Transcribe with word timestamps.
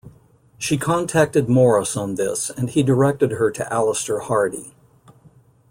She 0.57 0.79
contacted 0.79 1.47
Morris 1.47 1.95
on 1.95 2.15
this 2.15 2.49
and 2.49 2.71
he 2.71 2.81
directed 2.81 3.33
her 3.33 3.51
to 3.51 3.71
Alister 3.71 4.17
Hardy. 4.17 4.73